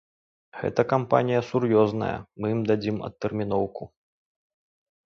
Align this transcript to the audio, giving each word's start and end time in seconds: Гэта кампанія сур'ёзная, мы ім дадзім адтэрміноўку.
Гэта 0.61 0.81
кампанія 0.93 1.41
сур'ёзная, 1.49 2.17
мы 2.39 2.45
ім 2.57 2.61
дадзім 2.73 2.97
адтэрміноўку. 3.11 3.83